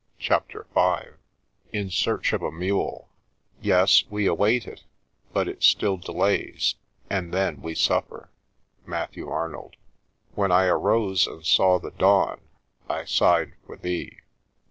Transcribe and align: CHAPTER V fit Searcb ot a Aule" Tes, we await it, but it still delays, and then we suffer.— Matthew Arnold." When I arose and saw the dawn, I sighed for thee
CHAPTER 0.17 0.63
V 0.73 1.09
fit 1.71 1.87
Searcb 1.89 2.41
ot 2.41 2.53
a 2.53 2.73
Aule" 2.73 3.05
Tes, 3.63 4.03
we 4.09 4.25
await 4.25 4.65
it, 4.65 4.81
but 5.31 5.47
it 5.47 5.61
still 5.61 5.97
delays, 5.97 6.73
and 7.07 7.31
then 7.31 7.61
we 7.61 7.75
suffer.— 7.75 8.31
Matthew 8.87 9.29
Arnold." 9.29 9.75
When 10.33 10.51
I 10.51 10.65
arose 10.65 11.27
and 11.27 11.45
saw 11.45 11.77
the 11.77 11.91
dawn, 11.91 12.41
I 12.89 13.05
sighed 13.05 13.53
for 13.67 13.75
thee 13.77 14.17